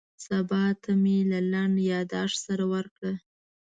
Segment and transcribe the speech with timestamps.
[0.25, 3.13] سبا ته مې له لنډ یاداښت سره ورکړه.